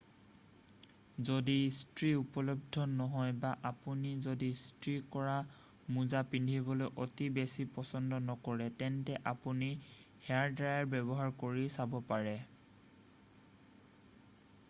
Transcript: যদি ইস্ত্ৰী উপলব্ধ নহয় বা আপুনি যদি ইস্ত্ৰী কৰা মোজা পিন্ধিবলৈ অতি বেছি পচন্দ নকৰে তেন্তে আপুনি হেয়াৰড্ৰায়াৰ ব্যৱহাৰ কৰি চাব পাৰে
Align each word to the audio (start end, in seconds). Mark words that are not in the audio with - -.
যদি 1.27 1.53
ইস্ত্ৰী 1.71 2.07
উপলব্ধ 2.19 2.85
নহয় 2.93 3.33
বা 3.43 3.51
আপুনি 3.69 4.13
যদি 4.27 4.49
ইস্ত্ৰী 4.55 4.95
কৰা 5.17 5.35
মোজা 5.97 6.23
পিন্ধিবলৈ 6.33 6.89
অতি 7.05 7.29
বেছি 7.37 7.67
পচন্দ 7.77 8.21
নকৰে 8.31 8.69
তেন্তে 8.81 9.19
আপুনি 9.35 9.69
হেয়াৰড্ৰায়াৰ 10.31 10.91
ব্যৱহাৰ 10.97 11.33
কৰি 11.45 11.69
চাব 11.77 11.95
পাৰে 12.13 12.35